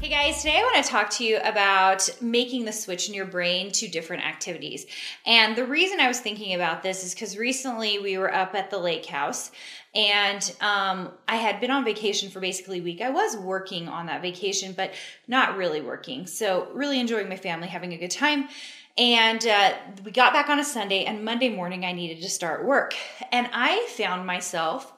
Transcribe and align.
Hey 0.00 0.10
guys, 0.10 0.36
today 0.42 0.58
I 0.58 0.62
want 0.62 0.84
to 0.84 0.88
talk 0.88 1.10
to 1.14 1.24
you 1.24 1.38
about 1.38 2.08
making 2.20 2.64
the 2.64 2.72
switch 2.72 3.08
in 3.08 3.16
your 3.16 3.26
brain 3.26 3.72
to 3.72 3.88
different 3.88 4.24
activities. 4.24 4.86
And 5.26 5.56
the 5.56 5.64
reason 5.64 5.98
I 5.98 6.06
was 6.06 6.20
thinking 6.20 6.54
about 6.54 6.84
this 6.84 7.02
is 7.02 7.14
because 7.14 7.36
recently 7.36 7.98
we 7.98 8.16
were 8.16 8.32
up 8.32 8.54
at 8.54 8.70
the 8.70 8.78
lake 8.78 9.06
house 9.06 9.50
and 9.96 10.54
um, 10.60 11.10
I 11.26 11.34
had 11.34 11.60
been 11.60 11.72
on 11.72 11.84
vacation 11.84 12.30
for 12.30 12.38
basically 12.38 12.78
a 12.78 12.82
week. 12.82 13.00
I 13.00 13.10
was 13.10 13.36
working 13.38 13.88
on 13.88 14.06
that 14.06 14.22
vacation, 14.22 14.72
but 14.72 14.94
not 15.26 15.56
really 15.56 15.80
working. 15.80 16.28
So, 16.28 16.68
really 16.74 17.00
enjoying 17.00 17.28
my 17.28 17.36
family, 17.36 17.66
having 17.66 17.92
a 17.92 17.98
good 17.98 18.12
time. 18.12 18.48
And 18.96 19.44
uh, 19.48 19.72
we 20.04 20.12
got 20.12 20.32
back 20.32 20.48
on 20.48 20.60
a 20.60 20.64
Sunday, 20.64 21.06
and 21.06 21.24
Monday 21.24 21.48
morning 21.48 21.84
I 21.84 21.90
needed 21.90 22.22
to 22.22 22.30
start 22.30 22.64
work. 22.64 22.94
And 23.32 23.48
I 23.52 23.84
found 23.96 24.26
myself 24.26 24.92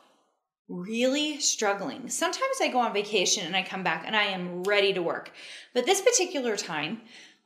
really 0.70 1.40
struggling. 1.40 2.08
Sometimes 2.08 2.56
I 2.62 2.68
go 2.68 2.78
on 2.78 2.94
vacation 2.94 3.44
and 3.44 3.56
I 3.56 3.62
come 3.62 3.82
back 3.82 4.04
and 4.06 4.16
I 4.16 4.24
am 4.24 4.62
ready 4.62 4.92
to 4.92 5.02
work. 5.02 5.32
But 5.74 5.84
this 5.84 6.00
particular 6.00 6.56
time, 6.56 7.02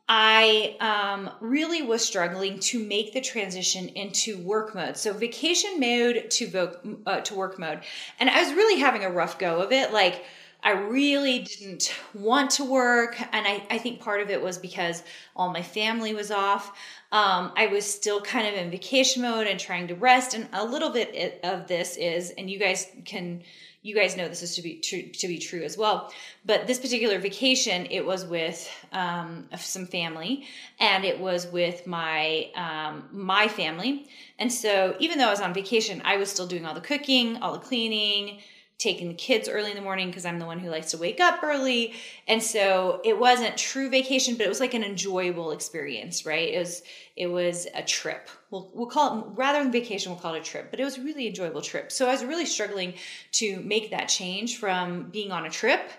I 0.07 0.77
um, 0.79 1.31
really 1.41 1.81
was 1.81 2.05
struggling 2.05 2.59
to 2.59 2.79
make 2.79 3.13
the 3.13 3.21
transition 3.21 3.89
into 3.89 4.37
work 4.37 4.75
mode. 4.75 4.97
So 4.97 5.11
vacation 5.13 5.79
mode 5.79 6.29
to 6.29 6.69
uh, 7.07 7.21
to 7.21 7.33
work 7.33 7.57
mode, 7.57 7.79
and 8.19 8.29
I 8.29 8.43
was 8.43 8.53
really 8.53 8.79
having 8.79 9.03
a 9.03 9.09
rough 9.09 9.39
go 9.39 9.61
of 9.61 9.71
it. 9.71 9.91
Like 9.91 10.23
I 10.65 10.71
really 10.71 11.39
didn't 11.39 11.93
want 12.15 12.49
to 12.51 12.65
work, 12.65 13.21
and 13.31 13.45
I, 13.47 13.63
I 13.69 13.77
think 13.77 13.99
part 13.99 14.21
of 14.21 14.31
it 14.31 14.41
was 14.41 14.57
because 14.57 15.03
all 15.35 15.51
my 15.51 15.61
family 15.61 16.15
was 16.15 16.31
off. 16.31 16.69
Um, 17.11 17.51
I 17.55 17.67
was 17.67 17.85
still 17.85 18.19
kind 18.19 18.47
of 18.47 18.55
in 18.55 18.71
vacation 18.71 19.21
mode 19.21 19.45
and 19.45 19.59
trying 19.59 19.87
to 19.89 19.95
rest, 19.95 20.33
and 20.33 20.49
a 20.53 20.65
little 20.65 20.89
bit 20.89 21.39
of 21.43 21.67
this 21.67 21.97
is, 21.97 22.31
and 22.31 22.49
you 22.49 22.57
guys 22.57 22.87
can 23.05 23.43
you 23.83 23.93
guys 23.93 24.17
know 24.17 24.27
this 24.27 24.41
is 24.41 24.55
to 24.55 24.63
be 24.63 24.79
true 24.79 25.03
to 25.03 25.27
be 25.27 25.37
true 25.37 25.61
as 25.61 25.77
well. 25.77 26.11
But 26.43 26.65
this 26.65 26.79
particular 26.79 27.19
vacation, 27.19 27.85
it 27.91 28.03
was 28.03 28.25
with 28.25 28.67
um, 28.91 29.47
some 29.59 29.85
family, 29.85 30.47
and 30.79 31.05
it 31.05 31.19
was 31.19 31.45
with 31.45 31.85
my 31.85 32.49
um, 32.55 33.07
my 33.11 33.47
family. 33.47 34.07
And 34.39 34.51
so, 34.51 34.95
even 34.97 35.19
though 35.19 35.27
I 35.27 35.29
was 35.29 35.41
on 35.41 35.53
vacation, 35.53 36.01
I 36.03 36.17
was 36.17 36.31
still 36.31 36.47
doing 36.47 36.65
all 36.65 36.73
the 36.73 36.81
cooking, 36.81 37.37
all 37.37 37.53
the 37.53 37.59
cleaning, 37.59 38.39
taking 38.77 39.07
the 39.07 39.13
kids 39.13 39.47
early 39.47 39.71
in 39.71 39.77
the 39.77 39.81
morning 39.81 40.07
because 40.07 40.25
I'm 40.25 40.39
the 40.39 40.45
one 40.45 40.59
who 40.59 40.69
likes 40.69 40.91
to 40.91 40.97
wake 40.97 41.19
up 41.19 41.41
early. 41.43 41.93
And 42.27 42.43
so 42.43 43.01
it 43.05 43.17
wasn't 43.17 43.57
true 43.57 43.89
vacation, 43.89 44.35
but 44.35 44.45
it 44.45 44.49
was 44.49 44.59
like 44.59 44.73
an 44.73 44.83
enjoyable 44.83 45.51
experience, 45.51 46.25
right? 46.25 46.53
It 46.53 46.59
was 46.59 46.83
it 47.15 47.27
was 47.27 47.67
a 47.73 47.83
trip. 47.83 48.29
We'll 48.51 48.69
we'll 48.73 48.87
call 48.87 49.19
it 49.19 49.25
rather 49.35 49.63
than 49.63 49.71
vacation, 49.71 50.11
we'll 50.11 50.19
call 50.19 50.35
it 50.35 50.39
a 50.39 50.43
trip, 50.43 50.71
but 50.71 50.79
it 50.79 50.83
was 50.83 50.97
a 50.97 51.01
really 51.01 51.27
enjoyable 51.27 51.61
trip. 51.61 51.91
So 51.91 52.07
I 52.07 52.11
was 52.11 52.23
really 52.23 52.45
struggling 52.45 52.95
to 53.33 53.61
make 53.61 53.91
that 53.91 54.09
change 54.09 54.57
from 54.57 55.09
being 55.09 55.31
on 55.31 55.45
a 55.45 55.49
trip 55.49 55.89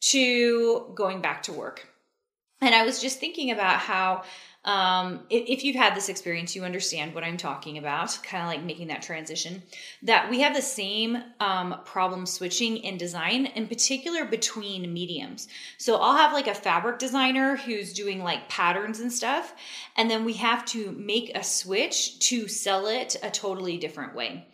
to 0.00 0.92
going 0.94 1.22
back 1.22 1.44
to 1.44 1.52
work. 1.52 1.88
And 2.60 2.74
I 2.74 2.84
was 2.84 3.00
just 3.00 3.20
thinking 3.20 3.50
about 3.52 3.78
how 3.78 4.24
um, 4.64 5.20
if, 5.30 5.64
you've 5.64 5.76
had 5.76 5.94
this 5.94 6.08
experience, 6.08 6.54
you 6.54 6.64
understand 6.64 7.14
what 7.14 7.24
I'm 7.24 7.36
talking 7.36 7.78
about, 7.78 8.18
kind 8.22 8.42
of 8.42 8.48
like 8.48 8.62
making 8.62 8.88
that 8.88 9.02
transition. 9.02 9.62
That 10.02 10.28
we 10.28 10.40
have 10.40 10.54
the 10.54 10.62
same 10.62 11.22
um, 11.40 11.76
problem 11.84 12.26
switching 12.26 12.78
in 12.78 12.98
design, 12.98 13.46
in 13.46 13.68
particular 13.68 14.24
between 14.24 14.92
mediums. 14.92 15.48
So 15.78 15.96
I'll 15.96 16.16
have 16.16 16.32
like 16.32 16.48
a 16.48 16.54
fabric 16.54 16.98
designer 16.98 17.56
who's 17.56 17.92
doing 17.92 18.22
like 18.22 18.48
patterns 18.48 19.00
and 19.00 19.12
stuff, 19.12 19.54
and 19.96 20.10
then 20.10 20.24
we 20.24 20.34
have 20.34 20.64
to 20.66 20.90
make 20.92 21.30
a 21.36 21.44
switch 21.44 22.18
to 22.28 22.48
sell 22.48 22.86
it 22.88 23.16
a 23.22 23.30
totally 23.30 23.78
different 23.78 24.14
way 24.14 24.46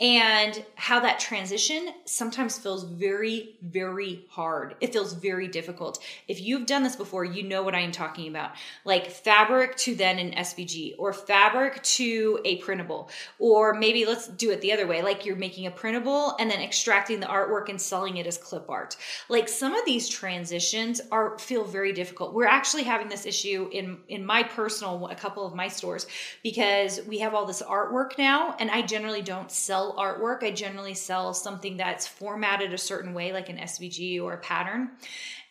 and 0.00 0.64
how 0.76 1.00
that 1.00 1.18
transition 1.18 1.88
sometimes 2.04 2.56
feels 2.56 2.84
very, 2.84 3.56
very 3.62 4.24
hard. 4.30 4.76
It 4.80 4.92
feels 4.92 5.12
very 5.12 5.48
difficult. 5.48 5.98
If 6.28 6.40
you've 6.40 6.66
done 6.66 6.84
this 6.84 6.94
before, 6.94 7.24
you 7.24 7.42
know 7.42 7.64
what 7.64 7.74
I 7.74 7.80
am 7.80 7.90
talking 7.90 8.28
about. 8.28 8.52
Like 8.84 9.10
fabric 9.10 9.76
to 9.78 9.96
then 9.96 10.20
an 10.20 10.32
SVG, 10.32 10.94
or 10.98 11.12
fabric 11.12 11.82
to 11.82 12.38
a 12.44 12.58
printable, 12.58 13.10
or 13.40 13.74
maybe 13.74 14.06
let's 14.06 14.28
do 14.28 14.52
it 14.52 14.60
the 14.60 14.72
other 14.72 14.86
way. 14.86 15.02
Like 15.02 15.26
you're 15.26 15.34
making 15.34 15.66
a 15.66 15.70
printable 15.70 16.36
and 16.38 16.48
then 16.48 16.60
extracting 16.60 17.18
the 17.18 17.26
artwork 17.26 17.68
and 17.68 17.80
selling 17.80 18.18
it 18.18 18.26
as 18.26 18.38
clip 18.38 18.70
art. 18.70 18.96
Like 19.28 19.48
some 19.48 19.74
of 19.74 19.84
these 19.84 20.08
transitions 20.08 21.00
are 21.10 21.36
feel 21.40 21.64
very 21.64 21.92
difficult. 21.92 22.34
We're 22.34 22.46
actually 22.46 22.84
having 22.84 23.08
this 23.08 23.26
issue 23.26 23.68
in 23.72 23.98
in 24.08 24.24
my 24.24 24.44
personal 24.44 25.08
a 25.08 25.16
couple 25.16 25.44
of 25.44 25.56
my 25.56 25.66
stores 25.66 26.06
because 26.44 27.00
we 27.08 27.18
have 27.18 27.34
all 27.34 27.46
this 27.46 27.62
artwork 27.62 28.16
now, 28.16 28.54
and 28.60 28.70
I 28.70 28.82
generally 28.82 29.22
don't 29.22 29.50
sell 29.50 29.87
sell 29.88 29.96
artwork, 29.96 30.42
I 30.42 30.50
generally 30.50 30.94
sell 30.94 31.34
something 31.34 31.76
that's 31.76 32.06
formatted 32.06 32.72
a 32.72 32.78
certain 32.78 33.14
way, 33.14 33.32
like 33.32 33.48
an 33.48 33.58
SVG 33.58 34.22
or 34.22 34.34
a 34.34 34.38
pattern. 34.38 34.90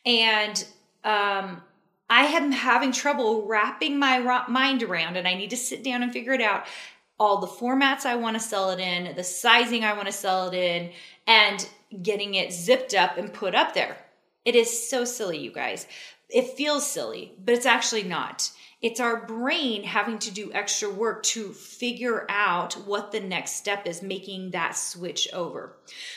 And 0.05 0.65
um, 1.03 1.61
I 2.09 2.25
am 2.25 2.51
having 2.51 2.91
trouble 2.91 3.45
wrapping 3.45 3.99
my 3.99 4.19
mind 4.47 4.83
around, 4.83 5.17
and 5.17 5.27
I 5.27 5.33
need 5.33 5.49
to 5.51 5.57
sit 5.57 5.83
down 5.83 6.03
and 6.03 6.11
figure 6.11 6.33
it 6.33 6.41
out. 6.41 6.65
All 7.19 7.39
the 7.39 7.47
formats 7.47 8.05
I 8.05 8.15
want 8.15 8.35
to 8.35 8.39
sell 8.39 8.69
it 8.69 8.79
in, 8.79 9.15
the 9.15 9.23
sizing 9.23 9.83
I 9.83 9.93
want 9.93 10.05
to 10.05 10.11
sell 10.11 10.49
it 10.49 10.53
in, 10.53 10.91
and 11.25 11.67
getting 12.03 12.35
it 12.35 12.53
zipped 12.53 12.93
up 12.93 13.17
and 13.17 13.33
put 13.33 13.55
up 13.55 13.73
there. 13.73 13.97
It 14.45 14.55
is 14.55 14.87
so 14.89 15.03
silly, 15.03 15.39
you 15.39 15.51
guys. 15.51 15.87
It 16.29 16.55
feels 16.55 16.89
silly, 16.89 17.33
but 17.43 17.55
it's 17.55 17.65
actually 17.65 18.03
not. 18.03 18.51
It's 18.79 18.99
our 18.99 19.25
brain 19.25 19.83
having 19.83 20.19
to 20.19 20.31
do 20.31 20.51
extra 20.53 20.87
work 20.87 21.23
to 21.23 21.51
figure 21.51 22.27
out 22.29 22.75
what 22.85 23.11
the 23.11 23.19
next 23.19 23.53
step 23.53 23.87
is, 23.87 24.03
making 24.03 24.51
that 24.51 24.77
switch 24.77 25.27
over. 25.33 25.75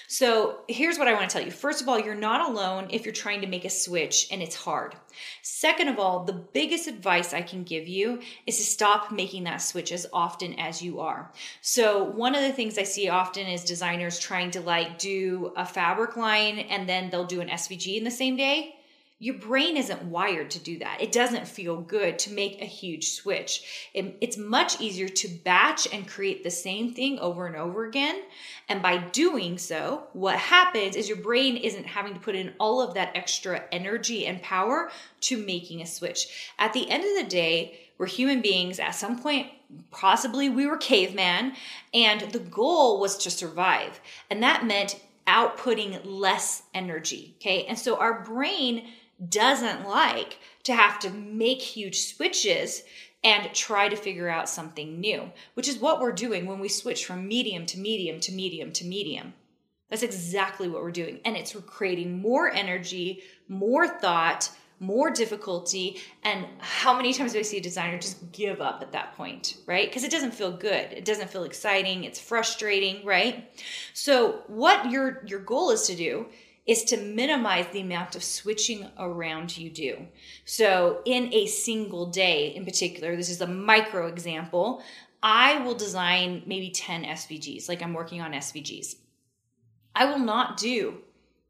So, 0.09 0.59
here's 0.69 0.99
what 0.99 1.09
I 1.09 1.15
want 1.15 1.31
to 1.31 1.32
tell 1.34 1.44
you. 1.44 1.50
First 1.50 1.81
of 1.81 1.88
all, 1.88 1.99
you're 1.99 2.15
not 2.15 2.50
alone 2.50 2.88
if 2.91 3.06
you're 3.06 3.15
trying 3.15 3.41
to 3.41 3.47
make 3.47 3.65
a 3.65 3.70
switch 3.70 4.28
and 4.31 4.43
it's 4.43 4.54
hard. 4.54 4.94
Second 5.41 5.88
of 5.88 5.99
all, 5.99 6.25
the 6.25 6.34
biggest 6.34 6.87
advice 6.87 7.32
I 7.32 7.41
can 7.41 7.62
give 7.62 7.88
you 7.88 8.20
is 8.47 8.59
to 8.59 8.62
stop 8.62 9.10
making 9.10 9.44
that 9.44 9.62
switch 9.62 9.91
as 9.91 10.06
often 10.12 10.53
as 10.60 10.82
you 10.82 11.00
are. 11.00 11.32
So, 11.62 12.04
one 12.04 12.34
of 12.34 12.43
the 12.43 12.53
things 12.53 12.76
I 12.76 12.82
see 12.82 13.09
often 13.09 13.47
is 13.47 13.65
designers 13.65 14.19
trying 14.19 14.50
to 14.50 14.60
like 14.60 14.99
do 14.99 15.54
a 15.56 15.65
fabric 15.65 16.19
line 16.19 16.59
and 16.59 16.87
then 16.87 17.09
they'll 17.09 17.25
do 17.25 17.41
an 17.41 17.49
SVG 17.49 17.97
in 17.97 18.04
the 18.04 18.10
same 18.10 18.37
day 18.37 18.75
your 19.22 19.34
brain 19.34 19.76
isn't 19.76 20.03
wired 20.04 20.50
to 20.50 20.58
do 20.58 20.78
that. 20.78 20.98
It 20.98 21.12
doesn't 21.12 21.47
feel 21.47 21.76
good 21.76 22.19
to 22.20 22.32
make 22.32 22.60
a 22.60 22.64
huge 22.64 23.12
switch. 23.12 23.91
It, 23.92 24.16
it's 24.22 24.38
much 24.38 24.81
easier 24.81 25.08
to 25.08 25.28
batch 25.28 25.86
and 25.92 26.08
create 26.08 26.42
the 26.42 26.50
same 26.50 26.94
thing 26.94 27.19
over 27.19 27.47
and 27.47 27.54
over 27.54 27.84
again. 27.84 28.22
And 28.66 28.81
by 28.81 28.97
doing 28.97 29.58
so, 29.58 30.04
what 30.14 30.36
happens 30.36 30.97
is 30.97 31.06
your 31.06 31.19
brain 31.19 31.58
isn't 31.58 31.84
having 31.84 32.14
to 32.14 32.20
put 32.20 32.34
in 32.34 32.54
all 32.58 32.81
of 32.81 32.94
that 32.94 33.14
extra 33.14 33.62
energy 33.70 34.26
and 34.26 34.41
power 34.41 34.91
to 35.20 35.37
making 35.37 35.82
a 35.82 35.87
switch. 35.87 36.52
At 36.58 36.72
the 36.72 36.90
end 36.90 37.05
of 37.05 37.22
the 37.22 37.31
day, 37.31 37.78
we're 37.99 38.06
human 38.06 38.40
beings. 38.40 38.81
At 38.81 38.94
some 38.94 39.19
point, 39.19 39.49
possibly 39.90 40.49
we 40.49 40.67
were 40.67 40.78
caveman, 40.78 41.52
and 41.93 42.22
the 42.32 42.38
goal 42.38 42.99
was 42.99 43.19
to 43.19 43.31
survive. 43.31 44.00
And 44.31 44.43
that 44.43 44.64
meant 44.64 44.99
outputting 45.26 46.00
less 46.05 46.62
energy. 46.72 47.34
Okay. 47.38 47.67
And 47.67 47.78
so 47.78 47.96
our 47.96 48.25
brain 48.25 48.88
doesn't 49.28 49.87
like 49.87 50.38
to 50.64 50.75
have 50.75 50.99
to 51.00 51.11
make 51.11 51.61
huge 51.61 52.00
switches 52.00 52.82
and 53.22 53.52
try 53.52 53.88
to 53.88 53.96
figure 53.96 54.28
out 54.28 54.49
something 54.49 55.00
new, 55.00 55.31
which 55.55 55.69
is 55.69 55.78
what 55.78 56.00
we're 56.00 56.12
doing 56.12 56.46
when 56.46 56.58
we 56.58 56.69
switch 56.69 57.05
from 57.05 57.28
medium 57.28 57.67
to 57.67 57.78
medium 57.78 58.19
to 58.20 58.32
medium 58.32 58.72
to 58.72 58.84
medium. 58.84 59.34
That's 59.90 60.02
exactly 60.02 60.69
what 60.69 60.82
we're 60.82 60.93
doing. 60.93 61.20
And 61.25 61.37
it's 61.37 61.55
creating 61.67 62.22
more 62.22 62.49
energy, 62.49 63.22
more 63.49 63.87
thought, 63.87 64.50
more 64.78 65.11
difficulty. 65.11 66.00
And 66.22 66.46
how 66.58 66.96
many 66.96 67.12
times 67.12 67.34
do 67.34 67.40
I 67.40 67.43
see 67.43 67.58
a 67.58 67.62
designer 67.62 67.99
just 67.99 68.32
give 68.32 68.61
up 68.62 68.81
at 68.81 68.93
that 68.93 69.14
point, 69.17 69.58
right? 69.67 69.87
Because 69.87 70.05
it 70.05 70.11
doesn't 70.11 70.32
feel 70.32 70.52
good. 70.52 70.93
It 70.93 71.05
doesn't 71.05 71.28
feel 71.28 71.44
exciting. 71.44 72.05
It's 72.05 72.19
frustrating, 72.19 73.05
right? 73.05 73.52
So 73.93 74.43
what 74.46 74.90
your 74.90 75.22
your 75.26 75.40
goal 75.40 75.70
is 75.70 75.82
to 75.88 75.94
do 75.94 76.26
is 76.66 76.84
to 76.84 76.96
minimize 76.96 77.66
the 77.72 77.80
amount 77.80 78.14
of 78.14 78.22
switching 78.22 78.88
around 78.98 79.56
you 79.56 79.70
do. 79.70 80.06
So, 80.44 81.00
in 81.04 81.32
a 81.32 81.46
single 81.46 82.06
day 82.06 82.48
in 82.54 82.64
particular, 82.64 83.16
this 83.16 83.30
is 83.30 83.40
a 83.40 83.46
micro 83.46 84.06
example, 84.06 84.82
I 85.22 85.58
will 85.58 85.74
design 85.74 86.42
maybe 86.46 86.70
10 86.70 87.04
SVGs, 87.04 87.68
like 87.68 87.82
I'm 87.82 87.92
working 87.92 88.22
on 88.22 88.32
SVGs. 88.32 88.96
I 89.94 90.06
will 90.06 90.18
not 90.18 90.56
do 90.56 90.98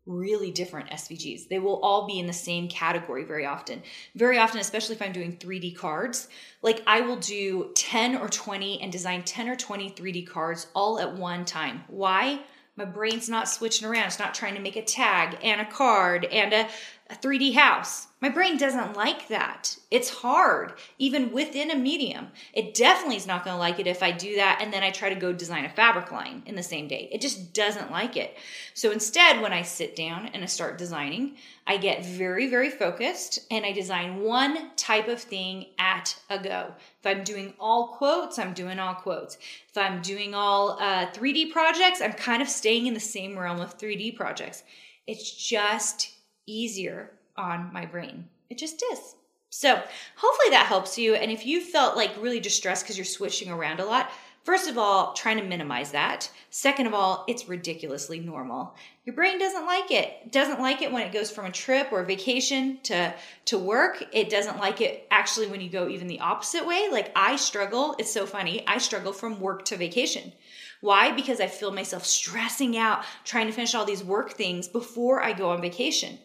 really 0.06 0.50
different 0.50 0.90
SVGs. 0.90 1.48
They 1.48 1.58
will 1.58 1.78
all 1.80 2.06
be 2.06 2.18
in 2.18 2.26
the 2.26 2.32
same 2.32 2.68
category 2.68 3.24
very 3.24 3.46
often. 3.46 3.82
Very 4.16 4.38
often, 4.38 4.60
especially 4.60 4.96
if 4.96 5.02
I'm 5.02 5.12
doing 5.12 5.36
3D 5.36 5.76
cards, 5.76 6.28
like 6.62 6.82
I 6.86 7.02
will 7.02 7.16
do 7.16 7.70
10 7.74 8.16
or 8.16 8.28
20 8.28 8.80
and 8.80 8.90
design 8.90 9.22
10 9.22 9.48
or 9.48 9.56
20 9.56 9.90
3D 9.90 10.26
cards 10.26 10.66
all 10.74 10.98
at 10.98 11.14
one 11.14 11.44
time. 11.44 11.84
Why? 11.86 12.40
My 12.81 12.87
brain's 12.87 13.29
not 13.29 13.47
switching 13.47 13.87
around. 13.87 14.06
It's 14.06 14.19
not 14.19 14.32
trying 14.32 14.55
to 14.55 14.61
make 14.62 14.75
a 14.75 14.82
tag 14.82 15.37
and 15.43 15.61
a 15.61 15.67
card 15.67 16.25
and 16.25 16.55
a, 16.55 16.67
a 17.10 17.14
3D 17.14 17.54
house. 17.54 18.06
My 18.20 18.28
brain 18.28 18.56
doesn't 18.56 18.96
like 18.96 19.28
that. 19.28 19.76
It's 19.90 20.10
hard, 20.10 20.74
even 20.98 21.32
within 21.32 21.70
a 21.70 21.76
medium. 21.76 22.28
It 22.52 22.74
definitely 22.74 23.16
is 23.16 23.26
not 23.26 23.44
going 23.44 23.54
to 23.54 23.58
like 23.58 23.80
it 23.80 23.86
if 23.86 24.02
I 24.02 24.12
do 24.12 24.36
that 24.36 24.60
and 24.60 24.72
then 24.72 24.82
I 24.82 24.90
try 24.90 25.08
to 25.08 25.18
go 25.18 25.32
design 25.32 25.64
a 25.64 25.70
fabric 25.70 26.12
line 26.12 26.42
in 26.46 26.54
the 26.54 26.62
same 26.62 26.86
day. 26.86 27.08
It 27.10 27.20
just 27.20 27.52
doesn't 27.54 27.90
like 27.90 28.16
it. 28.16 28.36
So 28.74 28.92
instead, 28.92 29.40
when 29.40 29.52
I 29.52 29.62
sit 29.62 29.96
down 29.96 30.26
and 30.26 30.42
I 30.42 30.46
start 30.46 30.78
designing, 30.78 31.36
I 31.66 31.78
get 31.78 32.04
very, 32.04 32.46
very 32.48 32.70
focused 32.70 33.40
and 33.50 33.64
I 33.64 33.72
design 33.72 34.22
one 34.22 34.70
type 34.76 35.08
of 35.08 35.20
thing 35.20 35.66
at 35.78 36.14
a 36.28 36.38
go. 36.38 36.74
If 37.00 37.06
I'm 37.06 37.24
doing 37.24 37.54
all 37.58 37.88
quotes, 37.88 38.38
I'm 38.38 38.52
doing 38.52 38.78
all 38.78 38.94
quotes. 38.94 39.38
If 39.70 39.78
I'm 39.78 40.02
doing 40.02 40.34
all 40.34 40.78
uh, 40.78 41.06
3D 41.06 41.50
projects, 41.52 42.00
I'm 42.00 42.12
kind 42.12 42.42
of 42.42 42.48
staying 42.48 42.86
in 42.86 42.94
the 42.94 43.00
same 43.00 43.38
realm 43.38 43.60
of 43.60 43.78
3D 43.78 44.14
projects. 44.14 44.62
It's 45.06 45.32
just 45.32 46.19
easier 46.46 47.12
on 47.37 47.72
my 47.72 47.87
brain. 47.87 48.28
It 48.48 48.58
just 48.58 48.82
is. 48.92 49.14
So, 49.52 49.82
hopefully 50.16 50.50
that 50.50 50.66
helps 50.66 50.96
you. 50.96 51.14
And 51.14 51.31
if 51.31 51.44
you 51.44 51.60
felt 51.60 51.96
like 51.96 52.22
really 52.22 52.38
distressed 52.38 52.84
because 52.84 52.96
you're 52.96 53.04
switching 53.04 53.50
around 53.50 53.81
a 53.81 53.84
lot, 53.84 54.12
first 54.44 54.69
of 54.69 54.78
all, 54.78 55.12
trying 55.12 55.38
to 55.38 55.42
minimize 55.42 55.90
that. 55.90 56.31
Second 56.50 56.87
of 56.87 56.94
all, 56.94 57.25
it's 57.26 57.48
ridiculously 57.48 58.20
normal. 58.20 58.76
Your 59.04 59.16
brain 59.16 59.40
doesn't 59.40 59.66
like 59.66 59.90
it. 59.90 60.19
It 60.25 60.31
doesn't 60.31 60.60
like 60.60 60.82
it 60.82 60.92
when 60.92 61.02
it 61.04 61.12
goes 61.12 61.32
from 61.32 61.46
a 61.46 61.50
trip 61.50 61.88
or 61.90 62.00
a 62.00 62.06
vacation 62.06 62.78
to 62.84 63.12
to 63.46 63.58
work. 63.58 64.04
It 64.12 64.31
doesn't 64.31 64.58
like 64.58 64.81
it 64.81 65.08
actually 65.10 65.48
when 65.48 65.60
you 65.60 65.69
go 65.69 65.88
even 65.88 66.06
the 66.06 66.20
opposite 66.20 66.64
way. 66.64 66.88
Like 66.90 67.10
I 67.16 67.34
struggle, 67.34 67.96
it's 67.98 68.12
so 68.12 68.26
funny. 68.26 68.64
I 68.69 68.78
struggle 68.78 69.12
from 69.12 69.40
work 69.40 69.64
to 69.66 69.76
vacation. 69.76 70.32
Why? 70.81 71.10
Because 71.10 71.40
I 71.40 71.48
feel 71.48 71.72
myself 71.72 72.06
stressing 72.06 72.76
out 72.76 73.04
trying 73.25 73.48
to 73.48 73.52
finish 73.52 73.75
all 73.75 73.84
these 73.84 74.04
work 74.04 74.32
things 74.32 74.69
before 74.69 75.20
I 75.20 75.32
go 75.32 75.50
on 75.50 75.60
vacation. 75.60 76.19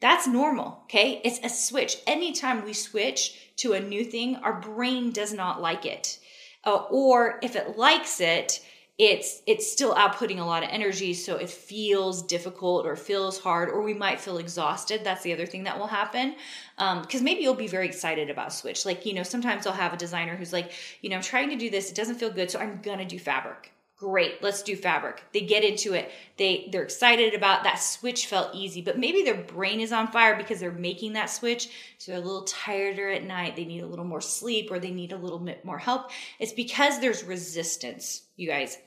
That's 0.00 0.26
normal, 0.26 0.80
okay? 0.84 1.20
It's 1.24 1.40
a 1.44 1.48
switch. 1.48 1.98
Anytime 2.06 2.64
we 2.64 2.72
switch 2.72 3.52
to 3.56 3.74
a 3.74 3.80
new 3.80 4.04
thing, 4.04 4.36
our 4.36 4.60
brain 4.60 5.12
does 5.12 5.32
not 5.32 5.60
like 5.60 5.84
it. 5.84 6.18
Uh, 6.64 6.84
or 6.90 7.38
if 7.42 7.54
it 7.54 7.76
likes 7.76 8.20
it, 8.20 8.60
it's 9.00 9.40
it's 9.46 9.72
still 9.72 9.94
outputting 9.94 10.38
a 10.40 10.44
lot 10.44 10.62
of 10.62 10.68
energy 10.70 11.14
so 11.14 11.36
it 11.36 11.48
feels 11.48 12.22
difficult 12.22 12.84
or 12.84 12.94
feels 12.94 13.38
hard 13.38 13.70
or 13.70 13.80
we 13.80 13.94
might 13.94 14.20
feel 14.20 14.36
exhausted 14.36 15.00
that's 15.02 15.22
the 15.22 15.32
other 15.32 15.46
thing 15.46 15.64
that 15.64 15.78
will 15.78 15.86
happen 15.86 16.34
because 16.76 17.20
um, 17.20 17.24
maybe 17.24 17.40
you'll 17.40 17.54
be 17.54 17.66
very 17.66 17.86
excited 17.86 18.28
about 18.28 18.52
switch 18.52 18.84
like 18.84 19.06
you 19.06 19.14
know 19.14 19.22
sometimes 19.22 19.66
i'll 19.66 19.72
have 19.72 19.94
a 19.94 19.96
designer 19.96 20.36
who's 20.36 20.52
like 20.52 20.72
you 21.00 21.08
know 21.08 21.16
i'm 21.16 21.22
trying 21.22 21.48
to 21.48 21.56
do 21.56 21.70
this 21.70 21.90
it 21.90 21.96
doesn't 21.96 22.16
feel 22.16 22.30
good 22.30 22.50
so 22.50 22.58
i'm 22.58 22.78
gonna 22.82 23.06
do 23.06 23.18
fabric 23.18 23.72
great 24.00 24.42
let's 24.42 24.62
do 24.62 24.74
fabric. 24.74 25.22
They 25.34 25.42
get 25.42 25.62
into 25.62 25.92
it. 25.92 26.10
They 26.38 26.70
they're 26.72 26.82
excited 26.82 27.34
about 27.34 27.64
that 27.64 27.76
switch 27.76 28.26
felt 28.26 28.54
easy 28.54 28.80
but 28.80 28.98
maybe 28.98 29.22
their 29.22 29.42
brain 29.42 29.78
is 29.78 29.92
on 29.92 30.08
fire 30.08 30.36
because 30.36 30.58
they're 30.58 30.72
making 30.72 31.12
that 31.12 31.28
switch 31.28 31.68
so 31.98 32.10
they're 32.10 32.20
a 32.20 32.24
little 32.24 32.44
tireder 32.44 33.10
at 33.10 33.24
night 33.24 33.56
they 33.56 33.66
need 33.66 33.82
a 33.82 33.86
little 33.86 34.06
more 34.06 34.22
sleep 34.22 34.70
or 34.70 34.78
they 34.78 34.90
need 34.90 35.12
a 35.12 35.18
little 35.18 35.38
bit 35.38 35.64
more 35.66 35.78
help. 35.78 36.10
It's 36.38 36.52
because 36.52 36.98
there's 36.98 37.22
resistance 37.24 38.22
you 38.36 38.48
guys. 38.48 38.78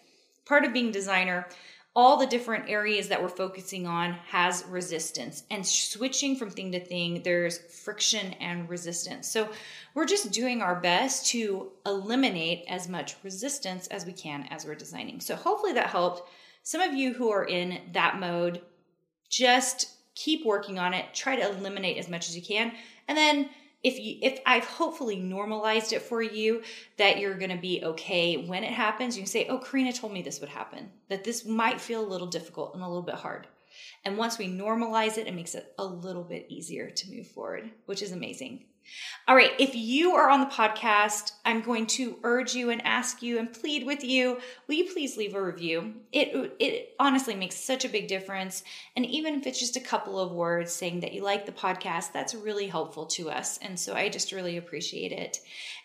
Part 0.45 0.65
of 0.65 0.73
being 0.73 0.91
designer 0.91 1.47
all 1.95 2.17
the 2.17 2.25
different 2.25 2.67
areas 2.69 3.07
that 3.07 3.21
we're 3.21 3.29
focusing 3.29 3.85
on 3.85 4.13
has 4.27 4.65
resistance. 4.67 5.43
And 5.51 5.65
switching 5.65 6.35
from 6.35 6.49
thing 6.49 6.71
to 6.71 6.79
thing 6.79 7.21
there's 7.23 7.59
friction 7.59 8.33
and 8.33 8.67
resistance. 8.67 9.27
So 9.27 9.49
we're 9.93 10.05
just 10.05 10.31
doing 10.31 10.61
our 10.61 10.79
best 10.79 11.27
to 11.27 11.71
eliminate 11.85 12.65
as 12.67 12.89
much 12.89 13.15
resistance 13.23 13.87
as 13.87 14.05
we 14.05 14.13
can 14.13 14.47
as 14.49 14.65
we're 14.65 14.75
designing. 14.75 15.19
So 15.19 15.35
hopefully 15.35 15.73
that 15.73 15.87
helped. 15.87 16.27
Some 16.63 16.81
of 16.81 16.93
you 16.93 17.13
who 17.13 17.29
are 17.29 17.45
in 17.45 17.79
that 17.91 18.19
mode 18.19 18.61
just 19.29 19.91
keep 20.15 20.45
working 20.45 20.79
on 20.79 20.93
it. 20.93 21.05
Try 21.13 21.35
to 21.35 21.49
eliminate 21.49 21.97
as 21.97 22.09
much 22.09 22.27
as 22.27 22.35
you 22.35 22.41
can. 22.41 22.71
And 23.07 23.17
then 23.17 23.49
if 23.83 23.99
you 23.99 24.17
if 24.21 24.39
I've 24.45 24.65
hopefully 24.65 25.17
normalized 25.17 25.93
it 25.93 26.01
for 26.01 26.21
you 26.21 26.63
that 26.97 27.19
you're 27.19 27.37
going 27.37 27.51
to 27.51 27.57
be 27.57 27.83
okay 27.83 28.37
when 28.37 28.63
it 28.63 28.71
happens, 28.71 29.15
you 29.17 29.23
can 29.23 29.29
say, 29.29 29.47
"Oh, 29.47 29.59
Carina 29.59 29.93
told 29.93 30.13
me 30.13 30.21
this 30.21 30.39
would 30.39 30.49
happen. 30.49 30.91
That 31.09 31.23
this 31.23 31.45
might 31.45 31.81
feel 31.81 32.01
a 32.01 32.07
little 32.07 32.27
difficult 32.27 32.73
and 32.73 32.83
a 32.83 32.87
little 32.87 33.03
bit 33.03 33.15
hard." 33.15 33.47
And 34.05 34.17
once 34.17 34.37
we 34.37 34.47
normalize 34.47 35.17
it, 35.17 35.27
it 35.27 35.35
makes 35.35 35.55
it 35.55 35.73
a 35.77 35.85
little 35.85 36.23
bit 36.23 36.45
easier 36.49 36.89
to 36.89 37.11
move 37.11 37.27
forward, 37.27 37.71
which 37.85 38.01
is 38.01 38.11
amazing. 38.11 38.65
All 39.27 39.35
right, 39.35 39.51
if 39.57 39.75
you 39.75 40.11
are 40.15 40.29
on 40.29 40.41
the 40.41 40.45
podcast, 40.47 41.31
I'm 41.45 41.61
going 41.61 41.87
to 41.87 42.17
urge 42.23 42.53
you 42.53 42.69
and 42.69 42.85
ask 42.85 43.21
you 43.21 43.39
and 43.39 43.53
plead 43.53 43.85
with 43.85 44.03
you, 44.03 44.39
will 44.67 44.75
you 44.75 44.91
please 44.91 45.15
leave 45.15 45.35
a 45.35 45.41
review? 45.41 45.93
It 46.11 46.55
it 46.59 46.95
honestly 46.99 47.35
makes 47.35 47.55
such 47.55 47.85
a 47.85 47.89
big 47.89 48.07
difference, 48.07 48.63
and 48.95 49.05
even 49.05 49.35
if 49.35 49.47
it's 49.47 49.59
just 49.59 49.77
a 49.77 49.81
couple 49.81 50.19
of 50.19 50.31
words 50.31 50.73
saying 50.73 50.99
that 50.99 51.13
you 51.13 51.23
like 51.23 51.45
the 51.45 51.51
podcast, 51.51 52.11
that's 52.11 52.35
really 52.35 52.67
helpful 52.67 53.05
to 53.07 53.29
us, 53.29 53.57
and 53.59 53.79
so 53.79 53.93
I 53.93 54.09
just 54.09 54.31
really 54.31 54.57
appreciate 54.57 55.11
it. 55.11 55.39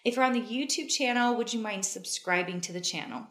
If 0.04 0.16
you're 0.16 0.24
on 0.24 0.32
the 0.32 0.40
YouTube 0.40 0.88
channel, 0.88 1.36
would 1.36 1.52
you 1.52 1.60
mind 1.60 1.84
subscribing 1.84 2.60
to 2.62 2.72
the 2.72 2.80
channel? 2.80 3.26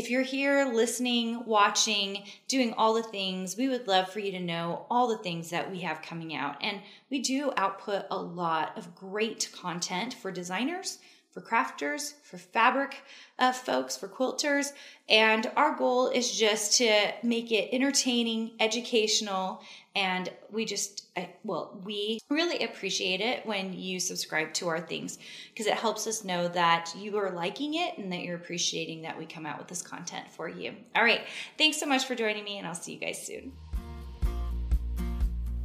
If 0.00 0.08
you're 0.08 0.22
here 0.22 0.64
listening, 0.64 1.44
watching, 1.44 2.24
doing 2.48 2.72
all 2.72 2.94
the 2.94 3.02
things, 3.02 3.58
we 3.58 3.68
would 3.68 3.86
love 3.86 4.08
for 4.08 4.18
you 4.18 4.32
to 4.32 4.40
know 4.40 4.86
all 4.90 5.06
the 5.06 5.18
things 5.18 5.50
that 5.50 5.70
we 5.70 5.80
have 5.80 6.00
coming 6.00 6.34
out. 6.34 6.56
And 6.62 6.80
we 7.10 7.18
do 7.20 7.52
output 7.58 8.06
a 8.10 8.16
lot 8.16 8.78
of 8.78 8.94
great 8.94 9.50
content 9.52 10.14
for 10.14 10.32
designers, 10.32 11.00
for 11.30 11.40
crafters, 11.40 12.14
for 12.22 12.38
fabric 12.38 13.02
uh, 13.38 13.52
folks, 13.52 13.96
for 13.96 14.08
quilters. 14.08 14.72
And 15.08 15.50
our 15.56 15.76
goal 15.76 16.08
is 16.08 16.36
just 16.36 16.76
to 16.78 17.12
make 17.22 17.52
it 17.52 17.68
entertaining, 17.72 18.52
educational, 18.60 19.62
and 19.96 20.30
we 20.52 20.64
just, 20.64 21.06
well, 21.42 21.80
we 21.84 22.20
really 22.28 22.64
appreciate 22.64 23.20
it 23.20 23.44
when 23.44 23.72
you 23.72 23.98
subscribe 23.98 24.52
to 24.54 24.68
our 24.68 24.80
things 24.80 25.18
because 25.52 25.66
it 25.66 25.74
helps 25.74 26.06
us 26.06 26.24
know 26.24 26.46
that 26.48 26.92
you 26.96 27.16
are 27.16 27.32
liking 27.32 27.74
it 27.74 27.98
and 27.98 28.12
that 28.12 28.20
you're 28.20 28.36
appreciating 28.36 29.02
that 29.02 29.18
we 29.18 29.26
come 29.26 29.46
out 29.46 29.58
with 29.58 29.66
this 29.68 29.82
content 29.82 30.30
for 30.30 30.48
you. 30.48 30.74
All 30.94 31.02
right. 31.02 31.22
Thanks 31.58 31.78
so 31.78 31.86
much 31.86 32.04
for 32.04 32.14
joining 32.14 32.44
me, 32.44 32.58
and 32.58 32.66
I'll 32.66 32.74
see 32.74 32.92
you 32.92 33.00
guys 33.00 33.24
soon. 33.24 33.52